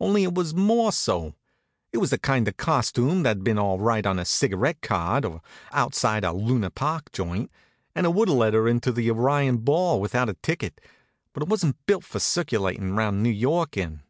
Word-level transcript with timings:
Only 0.00 0.24
it 0.24 0.34
was 0.34 0.52
more 0.54 0.92
so. 0.92 1.34
It 1.94 1.96
was 1.96 2.10
the 2.10 2.18
kind 2.18 2.46
of 2.46 2.58
costume 2.58 3.22
that'd 3.22 3.42
been 3.42 3.58
all 3.58 3.78
right 3.80 4.04
on 4.04 4.18
a 4.18 4.24
cigarette 4.26 4.82
card, 4.82 5.24
or 5.24 5.40
outside 5.72 6.24
a 6.24 6.32
Luna 6.34 6.68
Park 6.70 7.10
joint, 7.10 7.50
and 7.94 8.04
it 8.04 8.12
would 8.12 8.28
have 8.28 8.36
let 8.36 8.52
her 8.52 8.68
into 8.68 8.92
the 8.92 9.08
Arion 9.08 9.56
ball 9.56 9.98
without 9.98 10.28
a 10.28 10.34
ticket; 10.42 10.78
but 11.32 11.42
it 11.44 11.48
wasn't 11.48 11.86
built 11.86 12.04
for 12.04 12.18
circulatin' 12.18 12.94
'round 12.96 13.22
New 13.22 13.30
York 13.30 13.78
in. 13.78 14.02